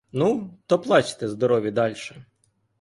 Ну, 0.11 0.57
то 0.67 0.79
плачте, 0.79 1.27
здорові, 1.29 1.71
дальше! 1.71 2.25